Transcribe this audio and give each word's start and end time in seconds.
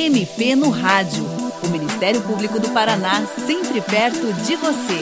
MP 0.00 0.56
no 0.56 0.70
Rádio. 0.70 1.22
O 1.62 1.68
Ministério 1.68 2.22
Público 2.22 2.58
do 2.58 2.70
Paraná, 2.70 3.26
sempre 3.26 3.82
perto 3.82 4.32
de 4.46 4.56
você. 4.56 4.96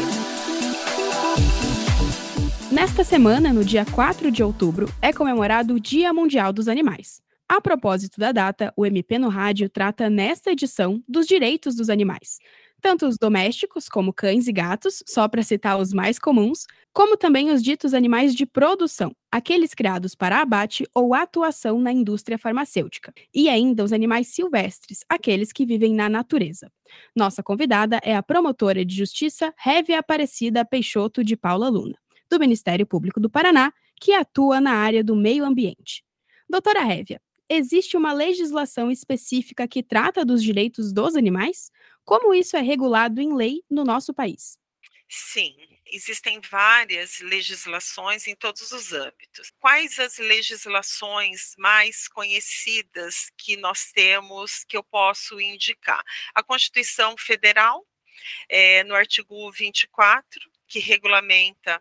Nesta 2.75 3.05
semana, 3.05 3.53
no 3.53 3.65
dia 3.65 3.85
4 3.85 4.29
de 4.33 4.43
outubro, 4.43 4.93
é 5.01 5.13
comemorado 5.13 5.75
o 5.75 5.81
Dia 5.81 6.13
Mundial 6.13 6.53
dos 6.53 6.67
Animais. 6.67 7.23
A 7.49 7.61
propósito 7.61 8.19
da 8.19 8.33
data, 8.33 8.73
o 8.77 8.85
MP 8.85 9.21
no 9.21 9.29
Rádio 9.29 9.69
trata 9.71 10.11
nesta 10.11 10.51
edição 10.51 11.01
dos 11.09 11.29
direitos 11.29 11.77
dos 11.77 11.89
animais, 11.89 12.41
tanto 12.81 13.07
os 13.07 13.19
domésticos, 13.19 13.89
como 13.89 14.13
cães 14.13 14.47
e 14.47 14.53
gatos, 14.53 15.03
só 15.07 15.27
para 15.29 15.43
citar 15.43 15.79
os 15.79 15.93
mais 15.93 16.19
comuns, 16.19 16.67
como 16.93 17.17
também 17.17 17.51
os 17.51 17.63
ditos 17.63 17.95
animais 17.95 18.35
de 18.35 18.47
produção, 18.47 19.13
aqueles 19.31 19.75
criados 19.75 20.15
para 20.15 20.41
abate 20.41 20.87
ou 20.95 21.15
atuação 21.15 21.81
na 21.81 21.93
indústria 21.93 22.39
farmacêutica, 22.39 23.13
e 23.35 23.49
ainda 23.49 23.85
os 23.85 23.93
animais 23.93 24.29
silvestres, 24.29 25.01
aqueles 25.09 25.53
que 25.53 25.67
vivem 25.67 25.95
na 25.95 26.09
natureza. 26.09 26.71
Nossa 27.15 27.43
convidada 27.43 28.01
é 28.03 28.15
a 28.15 28.23
promotora 28.23 28.85
de 28.85 28.97
justiça 28.97 29.53
Révia 29.57 29.99
Aparecida 29.99 30.65
Peixoto 30.65 31.23
de 31.23 31.37
Paula 31.37 31.69
Luna, 31.69 31.97
do 32.31 32.39
Ministério 32.39 32.87
Público 32.87 33.21
do 33.21 33.31
Paraná, 33.31 33.73
que 34.01 34.13
atua 34.13 34.61
na 34.61 34.73
área 34.73 35.03
do 35.03 35.17
meio 35.17 35.45
ambiente. 35.45 36.05
Doutora 36.49 36.83
Révia, 36.83 37.21
existe 37.49 37.97
uma 37.97 38.13
legislação 38.13 38.91
específica 38.91 39.67
que 39.67 39.83
trata 39.83 40.25
dos 40.25 40.43
direitos 40.43 40.93
dos 40.93 41.17
animais? 41.17 41.71
Como 42.09 42.33
isso 42.33 42.57
é 42.57 42.63
regulado 42.63 43.21
em 43.21 43.35
lei 43.35 43.63
no 43.71 43.85
nosso 43.85 44.15
país? 44.15 44.59
Sim, 45.11 45.55
existem 45.93 46.41
várias 46.41 47.21
legislações 47.21 48.27
em 48.27 48.35
todos 48.35 48.73
os 48.73 48.95
âmbitos. 48.95 49.53
Quais 49.61 49.99
as 49.99 50.17
legislações 50.17 51.53
mais 51.59 52.09
conhecidas 52.09 53.31
que 53.37 53.59
nós 53.59 53.93
temos 53.93 54.65
que 54.65 54.75
eu 54.75 54.83
posso 54.83 55.39
indicar? 55.39 56.03
A 56.35 56.43
Constituição 56.43 57.15
Federal, 57.19 57.87
é, 58.49 58.83
no 58.85 58.95
artigo 58.95 59.53
24, 59.53 60.41
que 60.67 60.79
regulamenta 60.79 61.79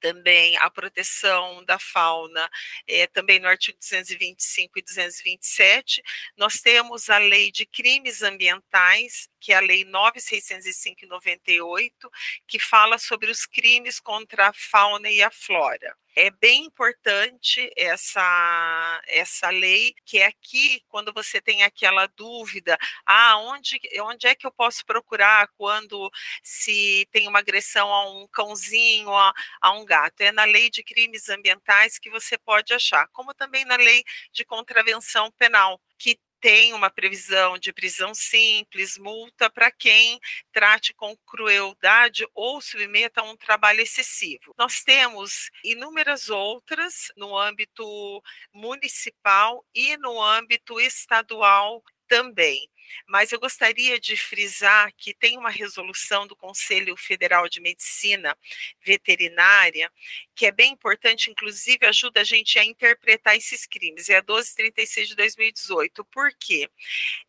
também 0.00 0.56
a 0.56 0.70
proteção 0.70 1.64
da 1.64 1.78
fauna, 1.78 2.50
é, 2.86 3.06
também 3.06 3.38
no 3.38 3.48
artigo 3.48 3.78
225 3.78 4.78
e 4.78 4.82
227. 4.82 6.02
Nós 6.36 6.60
temos 6.60 7.10
a 7.10 7.18
lei 7.18 7.50
de 7.50 7.66
crimes 7.66 8.22
ambientais, 8.22 9.28
que 9.38 9.52
é 9.52 9.56
a 9.56 9.60
lei 9.60 9.84
9605 9.84 11.04
e 11.04 11.08
98, 11.08 12.10
que 12.46 12.58
fala 12.58 12.98
sobre 12.98 13.30
os 13.30 13.46
crimes 13.46 14.00
contra 14.00 14.48
a 14.48 14.52
fauna 14.52 15.08
e 15.10 15.22
a 15.22 15.30
flora 15.30 15.96
é 16.20 16.30
bem 16.30 16.64
importante 16.66 17.70
essa 17.76 19.02
essa 19.08 19.48
lei, 19.50 19.94
que 20.04 20.18
é 20.18 20.26
aqui 20.26 20.82
quando 20.88 21.12
você 21.14 21.40
tem 21.40 21.62
aquela 21.62 22.06
dúvida, 22.08 22.76
ah, 23.06 23.38
onde, 23.38 23.80
onde 24.02 24.26
é 24.26 24.34
que 24.34 24.46
eu 24.46 24.52
posso 24.52 24.84
procurar 24.84 25.48
quando 25.56 26.10
se 26.42 27.08
tem 27.10 27.26
uma 27.26 27.38
agressão 27.38 27.92
a 27.92 28.10
um 28.10 28.26
cãozinho, 28.28 29.10
a, 29.14 29.32
a 29.62 29.72
um 29.72 29.84
gato? 29.84 30.20
É 30.20 30.30
na 30.30 30.44
lei 30.44 30.68
de 30.70 30.82
crimes 30.82 31.28
ambientais 31.30 31.98
que 31.98 32.10
você 32.10 32.36
pode 32.36 32.74
achar, 32.74 33.08
como 33.12 33.32
também 33.34 33.64
na 33.64 33.76
lei 33.76 34.04
de 34.32 34.44
contravenção 34.44 35.30
penal, 35.32 35.80
que 35.98 36.18
tem 36.40 36.72
uma 36.72 36.90
previsão 36.90 37.58
de 37.58 37.72
prisão 37.72 38.14
simples, 38.14 38.96
multa 38.98 39.50
para 39.50 39.70
quem 39.70 40.18
trate 40.52 40.94
com 40.94 41.16
crueldade 41.26 42.26
ou 42.34 42.60
submeta 42.60 43.20
a 43.20 43.24
um 43.24 43.36
trabalho 43.36 43.80
excessivo. 43.80 44.54
Nós 44.58 44.82
temos 44.82 45.50
inúmeras 45.64 46.28
outras 46.28 47.12
no 47.16 47.36
âmbito 47.36 48.22
municipal 48.52 49.64
e 49.74 49.96
no 49.98 50.20
âmbito 50.22 50.80
estadual 50.80 51.82
também. 52.08 52.68
Mas 53.06 53.32
eu 53.32 53.40
gostaria 53.40 53.98
de 53.98 54.16
frisar 54.16 54.92
que 54.96 55.14
tem 55.14 55.36
uma 55.36 55.50
resolução 55.50 56.26
do 56.26 56.36
Conselho 56.36 56.96
Federal 56.96 57.48
de 57.48 57.60
Medicina 57.60 58.36
Veterinária, 58.84 59.90
que 60.34 60.46
é 60.46 60.52
bem 60.52 60.72
importante, 60.72 61.30
inclusive 61.30 61.86
ajuda 61.86 62.20
a 62.20 62.24
gente 62.24 62.58
a 62.58 62.64
interpretar 62.64 63.36
esses 63.36 63.66
crimes. 63.66 64.08
É 64.08 64.16
a 64.16 64.22
1236 64.22 65.08
de 65.08 65.16
2018. 65.16 66.04
Por 66.06 66.30
quê? 66.38 66.68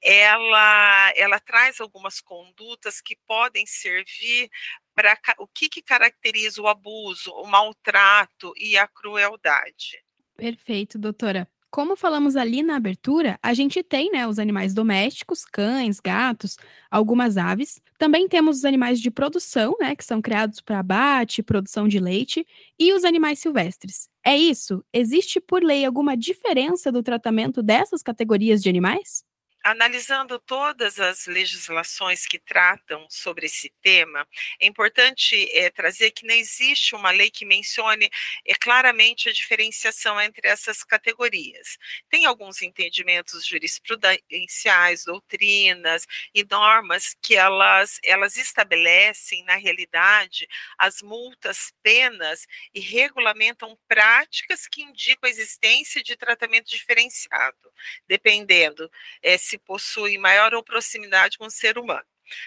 Ela, 0.01 1.13
ela 1.15 1.39
traz 1.39 1.79
algumas 1.79 2.21
condutas 2.21 3.01
que 3.01 3.15
podem 3.27 3.65
servir 3.65 4.49
para 4.93 5.17
o 5.39 5.47
que, 5.47 5.69
que 5.69 5.81
caracteriza 5.81 6.61
o 6.61 6.67
abuso, 6.67 7.31
o 7.31 7.47
maltrato 7.47 8.53
e 8.57 8.77
a 8.77 8.87
crueldade. 8.87 10.03
Perfeito, 10.35 10.97
doutora. 10.97 11.47
Como 11.71 11.95
falamos 11.95 12.35
ali 12.35 12.61
na 12.61 12.75
abertura, 12.75 13.39
a 13.41 13.53
gente 13.53 13.81
tem 13.81 14.11
né, 14.11 14.27
os 14.27 14.37
animais 14.39 14.73
domésticos, 14.73 15.45
cães, 15.45 16.01
gatos, 16.01 16.57
algumas 16.89 17.37
aves. 17.37 17.81
Também 17.97 18.27
temos 18.27 18.57
os 18.57 18.65
animais 18.65 18.99
de 18.99 19.09
produção, 19.09 19.75
né, 19.79 19.95
que 19.95 20.03
são 20.03 20.21
criados 20.21 20.59
para 20.59 20.79
abate, 20.79 21.41
produção 21.41 21.87
de 21.87 21.97
leite, 21.97 22.45
e 22.77 22.91
os 22.93 23.05
animais 23.05 23.39
silvestres. 23.39 24.09
É 24.23 24.37
isso? 24.37 24.83
Existe 24.91 25.39
por 25.39 25.63
lei 25.63 25.85
alguma 25.85 26.17
diferença 26.17 26.91
do 26.91 27.01
tratamento 27.01 27.63
dessas 27.63 28.03
categorias 28.03 28.61
de 28.61 28.67
animais? 28.69 29.23
Analisando 29.63 30.39
todas 30.39 30.99
as 30.99 31.25
legislações 31.27 32.25
que 32.25 32.39
tratam 32.39 33.05
sobre 33.09 33.45
esse 33.45 33.69
tema, 33.81 34.27
é 34.59 34.67
importante 34.67 35.49
é, 35.57 35.69
trazer 35.69 36.11
que 36.11 36.25
não 36.25 36.35
existe 36.35 36.95
uma 36.95 37.11
lei 37.11 37.29
que 37.29 37.45
mencione 37.45 38.09
é, 38.45 38.53
claramente 38.55 39.29
a 39.29 39.33
diferenciação 39.33 40.19
entre 40.19 40.47
essas 40.47 40.83
categorias. 40.83 41.77
Tem 42.09 42.25
alguns 42.25 42.61
entendimentos 42.61 43.45
jurisprudenciais, 43.45 45.05
doutrinas 45.05 46.07
e 46.33 46.43
normas 46.43 47.15
que 47.21 47.35
elas, 47.35 47.99
elas 48.03 48.37
estabelecem, 48.37 49.43
na 49.43 49.55
realidade, 49.55 50.47
as 50.77 51.01
multas, 51.01 51.73
penas 51.83 52.47
e 52.73 52.79
regulamentam 52.79 53.77
práticas 53.87 54.67
que 54.67 54.81
indicam 54.81 55.27
a 55.27 55.29
existência 55.29 56.01
de 56.03 56.15
tratamento 56.15 56.69
diferenciado, 56.69 57.71
dependendo 58.07 58.89
é, 59.21 59.37
se 59.51 59.57
possui 59.57 60.17
maior 60.17 60.53
ou 60.53 60.63
proximidade 60.63 61.37
com 61.37 61.45
o 61.45 61.51
ser 61.51 61.77
humano. 61.77 62.05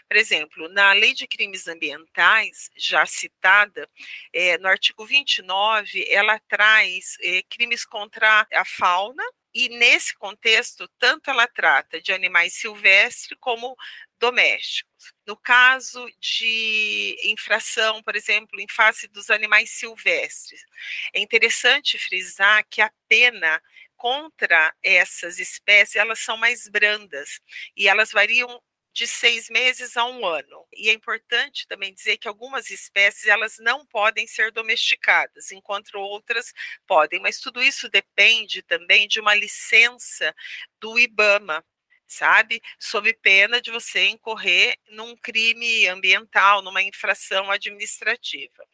Por 0.09 0.17
exemplo, 0.17 0.69
na 0.71 0.93
Lei 0.95 1.13
de 1.13 1.27
Crimes 1.27 1.69
Ambientais, 1.69 2.71
já 2.75 3.05
citada, 3.05 3.87
é, 4.33 4.57
no 4.57 4.69
artigo 4.69 5.05
29, 5.05 6.07
ela 6.09 6.39
traz 6.49 7.19
é, 7.21 7.43
crimes 7.43 7.85
contra 7.85 8.47
a 8.51 8.65
fauna, 8.65 9.23
e 9.53 9.69
nesse 9.69 10.17
contexto, 10.17 10.89
tanto 10.99 11.31
ela 11.31 11.47
trata 11.47 12.01
de 12.01 12.13
animais 12.13 12.55
silvestres 12.55 13.39
como 13.41 13.77
domésticos. 14.19 15.13
No 15.27 15.37
caso 15.37 16.11
de 16.19 17.17
infração, 17.25 18.03
por 18.03 18.17
exemplo, 18.17 18.59
em 18.59 18.67
face 18.67 19.07
dos 19.07 19.31
animais 19.31 19.71
silvestres, 19.71 20.65
é 21.13 21.21
interessante 21.21 21.99
frisar 21.99 22.67
que 22.69 22.81
a 22.81 22.91
pena 23.07 23.63
contra 24.05 24.71
essas 24.83 25.39
espécies, 25.39 25.97
elas 25.97 26.21
são 26.21 26.37
mais 26.37 26.69
brandas 26.69 27.41
e 27.75 27.89
elas 27.89 28.13
variam 28.13 28.63
de 28.93 29.07
seis 29.07 29.49
meses 29.49 29.97
a 29.97 30.05
um 30.05 30.27
ano. 30.27 30.67
E 30.75 30.91
é 30.91 30.93
importante 30.93 31.67
também 31.67 31.95
dizer 31.95 32.19
que 32.19 32.29
algumas 32.29 32.69
espécies 32.69 33.27
elas 33.27 33.57
não 33.59 33.87
podem 33.87 34.27
ser 34.27 34.53
domesticadas, 34.53 35.51
enquanto 35.53 35.95
outras 35.95 36.53
podem. 36.87 37.19
Mas 37.19 37.41
tudo 37.41 37.63
isso 37.63 37.89
depende 37.89 38.61
também 38.61 39.09
de 39.09 39.21
uma 39.21 39.35
licença 39.35 40.35
do 40.79 40.99
IBAMA, 40.99 41.65
sabe? 42.07 42.61
Sob 42.79 43.11
pena 43.23 43.59
de 43.59 43.71
você 43.71 44.09
incorrer 44.09 44.77
num 44.91 45.17
crime 45.17 45.89
ambiental, 45.89 46.61
numa 46.61 46.83
infração 46.83 47.51
administrativa. 47.51 48.69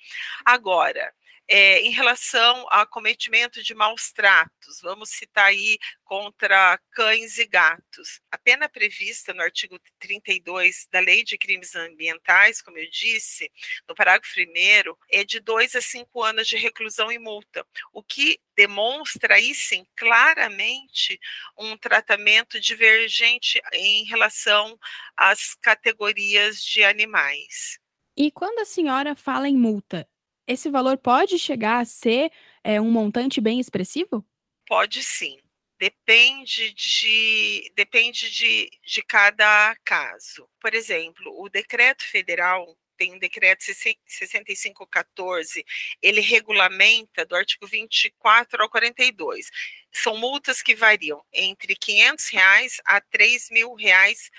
Agora, 0.45 1.15
é, 1.53 1.81
em 1.81 1.91
relação 1.91 2.65
ao 2.71 2.87
cometimento 2.87 3.61
de 3.61 3.75
maus 3.75 4.13
tratos, 4.13 4.81
vamos 4.81 5.11
citar 5.11 5.47
aí 5.47 5.79
contra 6.05 6.79
cães 6.93 7.39
e 7.39 7.47
gatos. 7.47 8.21
A 8.31 8.39
pena 8.39 8.69
prevista 8.69 9.35
no 9.35 9.43
artigo 9.43 9.77
32 9.99 10.87
da 10.93 11.01
Lei 11.01 11.25
de 11.25 11.37
Crimes 11.37 11.75
Ambientais, 11.75 12.63
como 12.63 12.79
eu 12.79 12.89
disse, 12.89 13.51
no 13.89 13.97
parágrafo 13.97 14.33
1 14.39 14.97
é 15.11 15.25
de 15.25 15.41
dois 15.41 15.75
a 15.75 15.81
cinco 15.81 16.23
anos 16.23 16.47
de 16.47 16.57
reclusão 16.57 17.11
e 17.11 17.19
multa, 17.19 17.67
o 17.93 18.01
que 18.01 18.39
demonstra 18.57 19.35
aí 19.35 19.53
sim 19.53 19.85
claramente 19.97 21.19
um 21.59 21.77
tratamento 21.77 22.61
divergente 22.61 23.61
em 23.73 24.05
relação 24.05 24.79
às 25.17 25.57
categorias 25.57 26.63
de 26.63 26.85
animais. 26.85 27.81
E 28.17 28.31
quando 28.31 28.61
a 28.61 28.65
senhora 28.65 29.17
fala 29.17 29.49
em 29.49 29.57
multa, 29.57 30.07
esse 30.53 30.69
valor 30.69 30.99
pode 30.99 31.39
chegar 31.39 31.79
a 31.79 31.85
ser 31.85 32.31
é, 32.65 32.81
um 32.81 32.91
montante 32.91 33.41
bem 33.41 33.61
expressivo? 33.61 34.27
Pode 34.67 35.03
sim. 35.03 35.39
Depende 35.79 36.75
de, 36.75 37.73
depende 37.75 38.31
de, 38.31 38.71
de 38.85 39.03
cada 39.03 39.75
caso. 39.85 40.49
Por 40.61 40.75
exemplo, 40.75 41.41
o 41.41 41.49
decreto 41.49 42.05
federal 42.05 42.77
tem 42.99 43.15
um 43.15 43.19
decreto 43.19 43.65
6514, 43.65 45.65
ele 46.03 46.21
regulamenta 46.21 47.25
do 47.25 47.35
artigo 47.35 47.67
24 47.67 48.63
ao 48.63 48.69
42. 48.69 49.51
São 49.91 50.19
multas 50.19 50.61
que 50.61 50.75
variam 50.75 51.25
entre 51.33 51.75
500 51.75 52.29
reais 52.29 52.77
a 52.85 53.01
3 53.01 53.49
mil 53.51 53.73
reais 53.73 54.31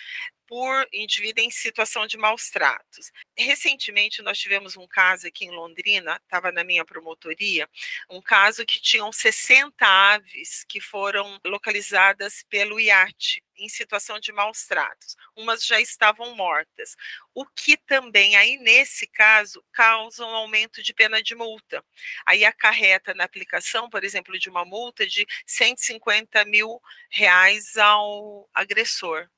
por 0.51 0.86
indivíduo 0.92 1.42
em 1.45 1.50
situação 1.50 2.06
de 2.06 2.18
maus 2.18 2.50
tratos. 2.50 3.09
Recentemente, 3.38 4.21
nós 4.21 4.38
tivemos 4.38 4.75
um 4.75 4.86
caso 4.86 5.25
aqui 5.25 5.45
em 5.45 5.50
Londrina, 5.51 6.19
estava 6.21 6.51
na 6.51 6.62
minha 6.62 6.83
promotoria, 6.83 7.69
um 8.09 8.21
caso 8.21 8.65
que 8.65 8.81
tinham 8.81 9.13
60 9.13 9.88
aves 9.88 10.65
que 10.68 10.81
foram 10.81 11.39
localizadas 11.45 12.44
pelo 12.50 12.81
iate 12.81 13.42
em 13.57 13.69
situação 13.69 14.19
de 14.19 14.33
maus 14.33 14.65
tratos. 14.65 15.15
Umas 15.38 15.65
já 15.65 15.80
estavam 15.80 16.36
mortas. 16.36 16.98
O 17.33 17.45
que 17.45 17.77
também, 17.77 18.36
aí 18.36 18.57
nesse 18.57 19.07
caso, 19.07 19.63
causa 19.71 20.25
um 20.25 20.36
aumento 20.36 20.83
de 20.83 20.94
pena 20.94 21.24
de 21.24 21.33
multa. 21.33 21.81
Aí 22.25 22.44
acarreta 22.44 23.13
na 23.13 23.24
aplicação, 23.24 23.89
por 23.89 24.03
exemplo, 24.03 24.38
de 24.38 24.50
uma 24.50 24.65
multa 24.65 25.07
de 25.07 25.25
150 25.48 26.44
mil 26.44 26.81
reais 27.09 27.77
ao 27.77 28.50
agressor. 28.53 29.30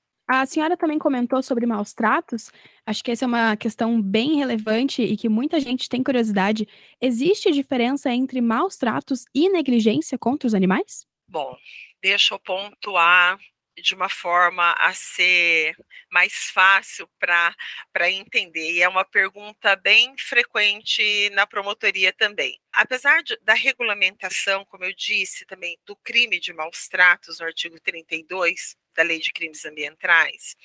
A 0.42 0.48
senhora 0.48 0.76
também 0.76 0.98
comentou 0.98 1.44
sobre 1.44 1.68
maus 1.68 1.94
tratos. 1.94 2.50
Acho 2.88 3.04
que 3.04 3.12
essa 3.12 3.24
é 3.24 3.28
uma 3.28 3.56
questão 3.56 4.02
bem 4.02 4.36
relevante 4.36 5.04
e 5.04 5.16
que 5.16 5.30
muita 5.30 5.60
gente 5.60 5.88
tem 5.88 6.02
curiosidade. 6.02 6.68
Existe 7.00 7.52
diferença 7.52 8.12
entre 8.12 8.42
maus 8.42 8.76
tratos 8.76 9.26
e 9.32 9.48
negligência 9.48 10.18
contra 10.18 10.48
os 10.48 10.56
animais? 10.56 11.06
Bom, 11.28 11.56
deixa 12.02 12.34
eu 12.34 12.40
pontuar 12.40 13.38
de 13.78 13.94
uma 13.94 14.10
forma 14.10 14.74
a 14.80 14.92
ser 14.94 15.76
mais 16.12 16.34
fácil 16.52 17.08
para 17.20 18.10
entender. 18.10 18.72
E 18.72 18.82
é 18.82 18.90
uma 18.90 19.06
pergunta 19.06 19.76
bem 19.76 20.16
frequente 20.18 21.30
na 21.32 21.46
promotoria 21.46 22.12
também. 22.12 22.60
Apesar 22.72 23.22
de, 23.22 23.38
da 23.44 23.54
regulamentação, 23.54 24.66
como 24.66 24.84
eu 24.84 24.96
disse 24.96 25.46
também, 25.46 25.78
do 25.86 25.96
crime 25.98 26.40
de 26.40 26.54
maus 26.54 26.88
tratos 26.88 27.40
no 27.40 27.46
artigo 27.46 27.80
32, 27.80 28.76
da 28.94 29.04
Lei 29.04 29.20
de 29.20 29.32
Crimes 29.32 29.66
Ambientais, 29.66 30.56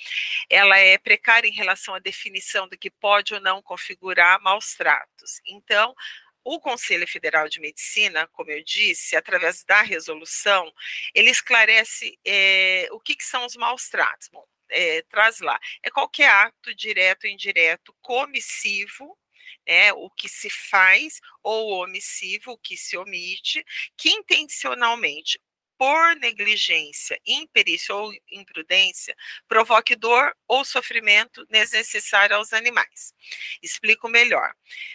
ela 0.48 0.78
é 0.78 0.98
precária 0.98 1.48
em 1.48 1.52
relação 1.52 1.94
à 1.94 1.98
definição 1.98 2.68
do 2.68 2.78
que 2.78 2.90
pode 2.90 3.34
ou 3.34 3.40
não 3.40 3.62
configurar 3.62 4.40
maus 4.40 4.74
tratos. 4.74 5.40
Então, 5.46 5.94
o 6.44 6.58
Conselho 6.60 7.06
Federal 7.06 7.48
de 7.48 7.60
Medicina, 7.60 8.26
como 8.28 8.50
eu 8.50 8.62
disse, 8.64 9.16
através 9.16 9.64
da 9.64 9.82
resolução, 9.82 10.72
ele 11.14 11.30
esclarece 11.30 12.18
é, 12.24 12.88
o 12.92 13.00
que, 13.00 13.14
que, 13.14 13.24
são 13.24 13.44
os 13.44 13.56
maus 13.56 13.88
tratos. 13.88 14.28
Bom, 14.28 14.46
é, 14.70 15.02
traz 15.02 15.40
lá, 15.40 15.58
é 15.82 15.90
qualquer 15.90 16.30
ato 16.30 16.74
direto 16.74 17.24
ou 17.24 17.30
indireto 17.30 17.94
comissivo 18.00 19.18
né, 19.68 19.92
o 19.92 20.08
que 20.10 20.28
se 20.28 20.48
faz, 20.48 21.20
ou 21.42 21.82
omissivo, 21.84 22.52
o 22.52 22.58
que 22.58 22.76
se 22.76 22.96
omite, 22.96 23.62
que 23.96 24.08
intencionalmente 24.08 25.38
por 25.78 26.16
negligência, 26.16 27.18
imperícia 27.24 27.94
ou 27.94 28.12
imprudência, 28.30 29.16
provoque 29.46 29.94
dor 29.94 30.34
ou 30.46 30.64
sofrimento 30.64 31.46
desnecessário 31.46 32.36
aos 32.36 32.52
animais. 32.52 33.14
Explico 33.62 34.08
melhor. 34.08 34.52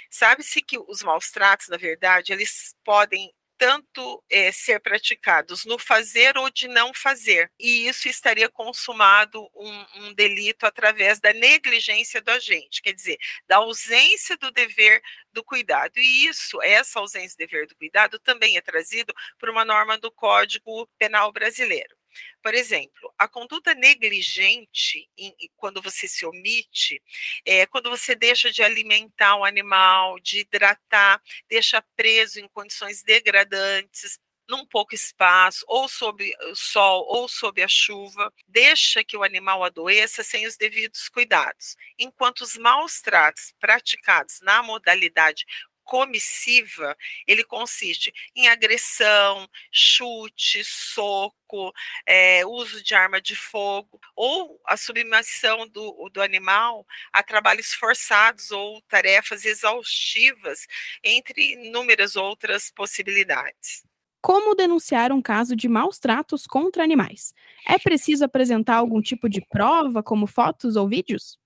Sabe-se 0.09 0.61
que 0.61 0.77
os 0.77 1.01
maus 1.01 1.31
tratos, 1.31 1.69
na 1.69 1.77
verdade, 1.77 2.33
eles 2.33 2.75
podem 2.83 3.33
tanto 3.57 4.23
é, 4.29 4.51
ser 4.51 4.79
praticados 4.79 5.65
no 5.65 5.77
fazer 5.77 6.37
ou 6.37 6.49
de 6.49 6.67
não 6.67 6.93
fazer. 6.93 7.51
E 7.59 7.87
isso 7.87 8.07
estaria 8.07 8.49
consumado 8.49 9.49
um, 9.55 9.85
um, 9.95 10.13
delito 10.13 10.65
através 10.65 11.19
da 11.19 11.33
negligência 11.33 12.21
do 12.21 12.29
agente, 12.31 12.81
quer 12.81 12.93
dizer, 12.93 13.17
da 13.47 13.57
ausência 13.57 14.37
do 14.37 14.51
dever 14.51 15.01
do 15.31 15.43
cuidado. 15.43 15.97
E 15.97 16.27
isso, 16.27 16.61
essa 16.61 16.99
ausência 16.99 17.35
do 17.35 17.39
dever 17.39 17.67
do 17.67 17.75
cuidado, 17.75 18.19
também 18.19 18.57
é 18.57 18.61
trazido 18.61 19.13
por 19.39 19.49
uma 19.49 19.65
norma 19.65 19.97
do 19.97 20.11
Código 20.11 20.87
Penal 20.97 21.31
Brasileiro. 21.31 22.02
Por 22.41 22.53
exemplo, 22.53 23.13
a 23.17 23.27
conduta 23.27 23.73
negligente, 23.73 25.09
em, 25.17 25.33
quando 25.55 25.81
você 25.81 26.07
se 26.07 26.25
omite, 26.25 27.01
é 27.45 27.65
quando 27.65 27.89
você 27.89 28.15
deixa 28.15 28.51
de 28.51 28.63
alimentar 28.63 29.35
o 29.37 29.45
animal, 29.45 30.19
de 30.19 30.39
hidratar, 30.39 31.21
deixa 31.49 31.81
preso 31.95 32.39
em 32.39 32.47
condições 32.47 33.03
degradantes, 33.03 34.19
num 34.49 34.65
pouco 34.65 34.93
espaço, 34.93 35.63
ou 35.67 35.87
sob 35.87 36.33
o 36.51 36.55
sol, 36.55 37.05
ou 37.07 37.27
sob 37.29 37.61
a 37.63 37.67
chuva, 37.67 38.31
deixa 38.47 39.03
que 39.03 39.15
o 39.15 39.23
animal 39.23 39.63
adoeça 39.63 40.21
sem 40.23 40.45
os 40.45 40.57
devidos 40.57 41.07
cuidados. 41.07 41.75
Enquanto 41.97 42.41
os 42.41 42.57
maus 42.57 43.01
tratos 43.01 43.53
praticados 43.59 44.39
na 44.41 44.61
modalidade 44.61 45.45
comissiva, 45.83 46.95
ele 47.27 47.43
consiste 47.43 48.13
em 48.35 48.47
agressão, 48.47 49.47
chute, 49.71 50.63
soco, 50.63 51.71
é, 52.05 52.45
uso 52.45 52.83
de 52.83 52.95
arma 52.95 53.21
de 53.21 53.35
fogo, 53.35 53.99
ou 54.15 54.59
a 54.65 54.75
submissão 54.77 55.67
do, 55.67 56.09
do 56.09 56.21
animal 56.21 56.85
a 57.11 57.21
trabalhos 57.21 57.73
forçados 57.73 58.51
ou 58.51 58.81
tarefas 58.83 59.45
exaustivas, 59.45 60.67
entre 61.03 61.53
inúmeras 61.53 62.15
outras 62.15 62.71
possibilidades. 62.71 63.83
Como 64.21 64.55
denunciar 64.55 65.11
um 65.11 65.21
caso 65.21 65.53
de 65.53 65.67
maus 65.67 65.99
tratos 65.99 66.47
contra 66.47 66.81
animais? 66.81 67.33
É 67.67 67.77
preciso 67.77 68.23
apresentar 68.23 68.77
algum 68.77 69.01
tipo 69.01 69.27
de 69.27 69.41
prova, 69.41 70.01
como 70.01 70.25
fotos 70.25 70.77
ou 70.77 70.87
vídeos? 70.87 71.37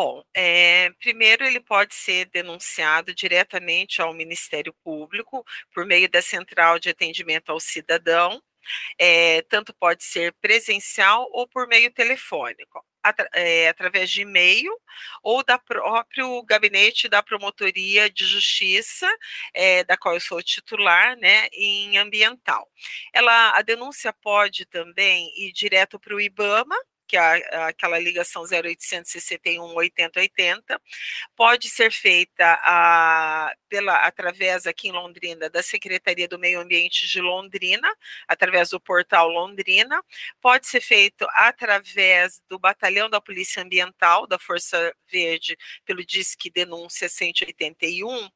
Bom, 0.00 0.22
é, 0.32 0.90
primeiro 1.00 1.44
ele 1.44 1.58
pode 1.58 1.92
ser 1.92 2.26
denunciado 2.26 3.12
diretamente 3.12 4.00
ao 4.00 4.14
Ministério 4.14 4.72
Público 4.84 5.44
por 5.74 5.84
meio 5.84 6.08
da 6.08 6.22
Central 6.22 6.78
de 6.78 6.88
Atendimento 6.88 7.50
ao 7.50 7.58
Cidadão, 7.58 8.40
é, 8.96 9.42
tanto 9.42 9.74
pode 9.74 10.04
ser 10.04 10.32
presencial 10.40 11.28
ou 11.32 11.48
por 11.48 11.66
meio 11.66 11.90
telefônico, 11.92 12.80
é, 13.34 13.68
através 13.68 14.08
de 14.08 14.20
e-mail 14.22 14.72
ou 15.20 15.42
da 15.42 15.58
próprio 15.58 16.44
gabinete 16.44 17.08
da 17.08 17.20
Promotoria 17.20 18.08
de 18.08 18.24
Justiça, 18.24 19.08
é, 19.52 19.82
da 19.82 19.96
qual 19.96 20.14
eu 20.14 20.20
sou 20.20 20.40
titular, 20.40 21.16
né, 21.16 21.48
em 21.52 21.98
ambiental. 21.98 22.68
Ela, 23.12 23.50
a 23.58 23.62
denúncia 23.62 24.12
pode 24.12 24.64
também 24.66 25.28
ir 25.36 25.52
direto 25.52 25.98
para 25.98 26.14
o 26.14 26.20
IBAMA, 26.20 26.76
que 27.08 27.16
é 27.16 27.56
aquela 27.64 27.98
ligação 27.98 28.42
0800 28.42 29.10
61 29.10 29.74
80 29.74 30.20
80, 30.20 30.80
pode 31.34 31.68
ser 31.70 31.90
feita 31.90 32.60
a, 32.62 33.50
pela, 33.68 33.96
através 34.06 34.66
aqui 34.66 34.88
em 34.88 34.92
Londrina 34.92 35.48
da 35.48 35.62
Secretaria 35.62 36.28
do 36.28 36.38
Meio 36.38 36.60
Ambiente 36.60 37.08
de 37.08 37.20
Londrina, 37.20 37.88
através 38.28 38.70
do 38.70 38.78
portal 38.78 39.28
Londrina, 39.28 40.04
pode 40.40 40.66
ser 40.66 40.82
feito 40.82 41.26
através 41.30 42.42
do 42.46 42.58
Batalhão 42.58 43.08
da 43.08 43.20
Polícia 43.20 43.62
Ambiental 43.62 44.26
da 44.26 44.38
Força 44.38 44.94
Verde 45.10 45.56
pelo 45.86 46.04
Disque 46.04 46.50
Denúncia 46.50 47.08
181, 47.08 48.28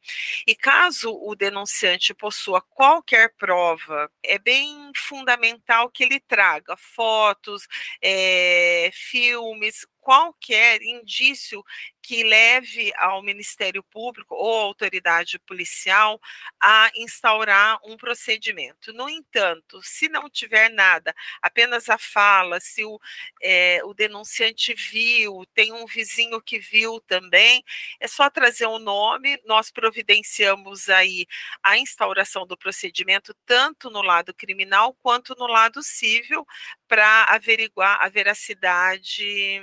e 0.47 0.57
caso 0.57 1.12
o 1.12 1.35
denunciante 1.35 2.14
possua 2.14 2.62
qualquer 2.62 3.35
prova, 3.37 4.11
é 4.25 4.38
bem 4.38 4.91
fundamental 4.97 5.91
que 5.91 6.02
ele 6.02 6.19
traga 6.21 6.75
fotos, 6.76 7.67
é, 8.00 8.62
é, 8.62 8.90
filmes, 8.92 9.87
qualquer 10.00 10.81
indício 10.83 11.62
que 12.03 12.25
leve 12.25 12.93
ao 12.97 13.23
Ministério 13.23 13.83
Público 13.83 14.35
ou 14.35 14.61
autoridade 14.61 15.39
policial 15.39 16.21
a 16.61 16.91
instaurar 16.97 17.79
um 17.85 17.97
procedimento. 17.97 18.93
No 18.93 19.09
entanto, 19.09 19.81
se 19.83 20.09
não 20.09 20.29
tiver 20.29 20.69
nada, 20.69 21.15
apenas 21.41 21.89
a 21.89 21.97
fala, 21.97 22.59
se 22.59 22.85
o, 22.85 22.99
é, 23.41 23.81
o 23.85 23.95
denunciante 23.95 24.75
viu, 24.75 25.47
tem 25.55 25.73
um 25.73 25.87
vizinho 25.87 26.41
que 26.43 26.59
viu 26.59 27.01
também, 27.01 27.65
é 28.01 28.09
só 28.09 28.29
trazer 28.29 28.67
o 28.67 28.77
um 28.77 28.79
nome, 28.81 29.41
nós 29.45 29.71
providenciamos 29.71 30.89
aí 30.89 31.27
a 31.63 31.79
instauração 31.79 32.47
do 32.47 32.57
procedimento, 32.57 33.35
tanto 33.47 33.91
no 33.91 34.03
lado 34.03 34.35
criminal 34.35 34.95
quanto 35.03 35.37
no 35.39 35.47
lado 35.47 35.83
civil, 35.83 36.45
para 36.89 37.25
averiguar 37.25 38.03
a 38.03 38.09
veracidade 38.09 39.63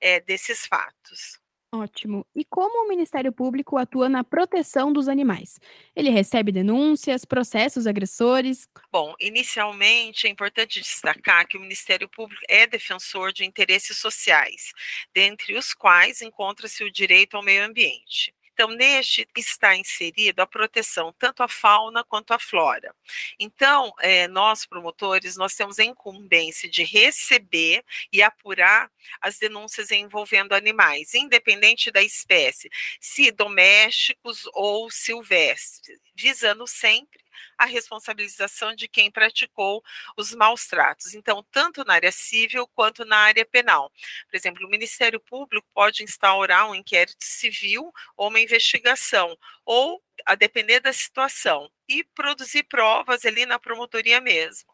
é, 0.00 0.20
desses 0.20 0.66
fatos. 0.66 1.43
Ótimo. 1.74 2.24
E 2.36 2.44
como 2.44 2.84
o 2.84 2.88
Ministério 2.88 3.32
Público 3.32 3.76
atua 3.76 4.08
na 4.08 4.22
proteção 4.22 4.92
dos 4.92 5.08
animais? 5.08 5.58
Ele 5.96 6.08
recebe 6.08 6.52
denúncias, 6.52 7.24
processos 7.24 7.88
agressores? 7.88 8.68
Bom, 8.92 9.12
inicialmente 9.18 10.28
é 10.28 10.30
importante 10.30 10.80
destacar 10.80 11.48
que 11.48 11.56
o 11.56 11.60
Ministério 11.60 12.08
Público 12.08 12.40
é 12.48 12.64
defensor 12.64 13.32
de 13.32 13.44
interesses 13.44 13.98
sociais, 13.98 14.70
dentre 15.12 15.58
os 15.58 15.74
quais 15.74 16.22
encontra-se 16.22 16.84
o 16.84 16.92
direito 16.92 17.36
ao 17.36 17.42
meio 17.42 17.64
ambiente. 17.64 18.32
Então, 18.54 18.70
neste 18.70 19.26
está 19.36 19.74
inserido 19.74 20.40
a 20.40 20.46
proteção 20.46 21.12
tanto 21.18 21.42
à 21.42 21.48
fauna 21.48 22.04
quanto 22.04 22.32
à 22.32 22.38
flora. 22.38 22.94
Então, 23.38 23.92
é, 24.00 24.28
nós 24.28 24.64
promotores, 24.64 25.36
nós 25.36 25.56
temos 25.56 25.80
a 25.80 25.84
incumbência 25.84 26.70
de 26.70 26.84
receber 26.84 27.84
e 28.12 28.22
apurar 28.22 28.88
as 29.20 29.38
denúncias 29.38 29.90
envolvendo 29.90 30.54
animais, 30.54 31.14
independente 31.14 31.90
da 31.90 32.00
espécie, 32.00 32.70
se 33.00 33.32
domésticos 33.32 34.48
ou 34.54 34.88
silvestres, 34.88 35.98
visando 36.14 36.64
sempre 36.64 37.23
a 37.58 37.64
responsabilização 37.64 38.74
de 38.74 38.88
quem 38.88 39.10
praticou 39.10 39.82
os 40.16 40.34
maus 40.34 40.66
tratos. 40.66 41.14
Então, 41.14 41.44
tanto 41.50 41.84
na 41.84 41.94
área 41.94 42.12
civil 42.12 42.66
quanto 42.68 43.04
na 43.04 43.16
área 43.16 43.44
penal. 43.44 43.90
Por 44.28 44.36
exemplo, 44.36 44.66
o 44.66 44.70
Ministério 44.70 45.20
Público 45.20 45.66
pode 45.74 46.02
instaurar 46.02 46.68
um 46.68 46.74
inquérito 46.74 47.22
civil 47.22 47.92
ou 48.16 48.28
uma 48.28 48.40
investigação, 48.40 49.36
ou 49.64 50.02
a 50.26 50.34
depender 50.34 50.80
da 50.80 50.92
situação, 50.92 51.70
e 51.88 52.04
produzir 52.14 52.62
provas 52.64 53.24
ali 53.24 53.44
na 53.46 53.58
promotoria 53.58 54.20
mesmo. 54.20 54.72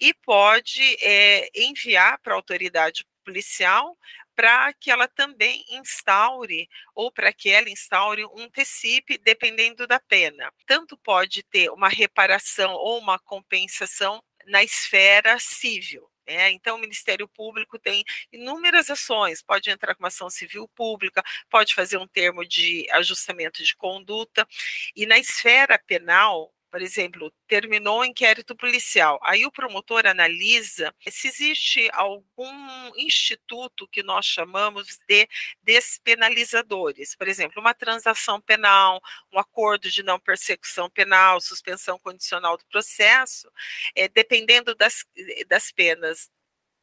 E 0.00 0.14
pode 0.14 0.96
é, 1.00 1.50
enviar 1.54 2.18
para 2.20 2.34
a 2.34 2.36
autoridade 2.36 3.04
policial 3.24 3.96
para 4.34 4.72
que 4.72 4.90
ela 4.90 5.08
também 5.08 5.64
instaure, 5.68 6.68
ou 6.94 7.10
para 7.12 7.32
que 7.32 7.50
ela 7.50 7.68
instaure 7.70 8.24
um 8.26 8.48
TCIP, 8.48 9.18
dependendo 9.18 9.86
da 9.86 10.00
pena. 10.00 10.52
Tanto 10.66 10.96
pode 10.96 11.42
ter 11.44 11.70
uma 11.70 11.88
reparação 11.88 12.72
ou 12.72 12.98
uma 12.98 13.18
compensação 13.18 14.22
na 14.46 14.62
esfera 14.62 15.38
civil. 15.38 16.08
É, 16.24 16.50
então, 16.50 16.76
o 16.76 16.78
Ministério 16.78 17.26
Público 17.28 17.78
tem 17.78 18.04
inúmeras 18.32 18.88
ações, 18.90 19.42
pode 19.42 19.70
entrar 19.70 19.94
com 19.94 20.02
uma 20.02 20.08
ação 20.08 20.30
civil 20.30 20.68
pública, 20.68 21.22
pode 21.50 21.74
fazer 21.74 21.98
um 21.98 22.06
termo 22.06 22.44
de 22.46 22.86
ajustamento 22.92 23.62
de 23.62 23.74
conduta, 23.76 24.46
e 24.94 25.04
na 25.04 25.18
esfera 25.18 25.78
penal, 25.78 26.52
por 26.72 26.80
exemplo, 26.80 27.30
terminou 27.46 28.00
o 28.00 28.04
inquérito 28.04 28.56
policial. 28.56 29.20
Aí 29.24 29.44
o 29.44 29.52
promotor 29.52 30.06
analisa 30.06 30.94
se 31.06 31.28
existe 31.28 31.90
algum 31.92 32.96
instituto 32.96 33.86
que 33.88 34.02
nós 34.02 34.24
chamamos 34.24 34.98
de 35.06 35.28
despenalizadores. 35.62 37.14
Por 37.14 37.28
exemplo, 37.28 37.60
uma 37.60 37.74
transação 37.74 38.40
penal, 38.40 39.02
um 39.30 39.38
acordo 39.38 39.90
de 39.90 40.02
não 40.02 40.18
persecução 40.18 40.88
penal, 40.88 41.42
suspensão 41.42 41.98
condicional 41.98 42.56
do 42.56 42.64
processo, 42.64 43.52
é, 43.94 44.08
dependendo 44.08 44.74
das, 44.74 45.04
das 45.46 45.70
penas 45.70 46.30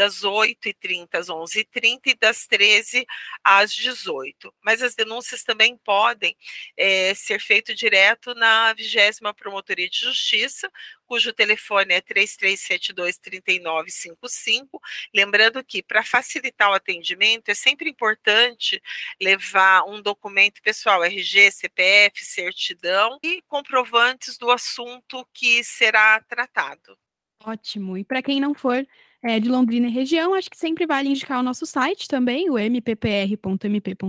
das 0.00 0.22
8h30 0.22 1.08
às 1.12 1.26
11h30 1.26 2.00
e 2.06 2.14
das 2.14 2.46
13 2.46 3.04
às 3.44 3.70
18 3.70 4.50
Mas 4.64 4.82
as 4.82 4.94
denúncias 4.94 5.42
também 5.42 5.76
podem 5.76 6.34
é, 6.74 7.14
ser 7.14 7.38
feitas 7.38 7.76
direto 7.76 8.34
na 8.34 8.72
20 8.72 9.20
Promotoria 9.36 9.90
de 9.90 9.98
Justiça, 9.98 10.72
cujo 11.04 11.34
telefone 11.34 11.92
é 11.92 12.00
3372-3955. 12.00 14.80
Lembrando 15.14 15.62
que, 15.62 15.82
para 15.82 16.02
facilitar 16.02 16.70
o 16.70 16.74
atendimento, 16.74 17.50
é 17.50 17.54
sempre 17.54 17.90
importante 17.90 18.82
levar 19.20 19.84
um 19.84 20.00
documento 20.00 20.62
pessoal, 20.62 21.04
RG, 21.04 21.50
CPF, 21.50 22.24
certidão 22.24 23.18
e 23.22 23.42
comprovantes 23.42 24.38
do 24.38 24.50
assunto 24.50 25.28
que 25.34 25.62
será 25.62 26.22
tratado. 26.22 26.96
Ótimo. 27.44 27.98
E 27.98 28.04
para 28.04 28.22
quem 28.22 28.40
não 28.40 28.54
for 28.54 28.86
é, 29.22 29.38
de 29.38 29.48
Londrina 29.48 29.86
e 29.86 29.90
região, 29.90 30.34
acho 30.34 30.50
que 30.50 30.56
sempre 30.56 30.86
vale 30.86 31.08
indicar 31.08 31.40
o 31.40 31.42
nosso 31.42 31.66
site 31.66 32.08
também, 32.08 32.50
o 32.50 32.58
mppr.mp.br, 32.58 34.00